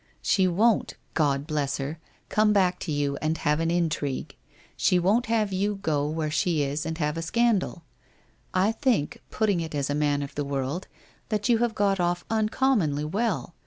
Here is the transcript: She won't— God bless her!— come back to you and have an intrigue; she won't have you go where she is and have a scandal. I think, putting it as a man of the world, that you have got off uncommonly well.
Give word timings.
She 0.23 0.47
won't— 0.47 0.95
God 1.27 1.45
bless 1.45 1.77
her!— 1.77 1.99
come 2.29 2.53
back 2.53 2.79
to 2.79 2.91
you 2.91 3.17
and 3.17 3.37
have 3.37 3.59
an 3.59 3.69
intrigue; 3.69 4.35
she 4.75 4.97
won't 4.97 5.27
have 5.27 5.53
you 5.53 5.75
go 5.75 6.07
where 6.07 6.31
she 6.31 6.63
is 6.63 6.87
and 6.87 6.97
have 6.97 7.17
a 7.17 7.21
scandal. 7.21 7.83
I 8.51 8.71
think, 8.71 9.21
putting 9.29 9.59
it 9.61 9.75
as 9.75 9.91
a 9.91 9.93
man 9.93 10.23
of 10.23 10.33
the 10.33 10.43
world, 10.43 10.87
that 11.29 11.49
you 11.49 11.59
have 11.59 11.75
got 11.75 11.99
off 11.99 12.25
uncommonly 12.31 13.05
well. 13.05 13.53